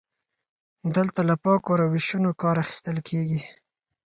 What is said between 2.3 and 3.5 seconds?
کار اخیستل کیږي.